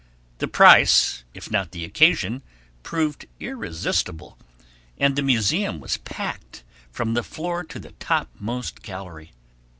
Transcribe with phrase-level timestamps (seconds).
[0.39, 2.41] The price if not the occasion
[2.81, 4.35] proved irresistible,
[4.97, 9.31] and the museum was packed from the floor to the topmost gallery.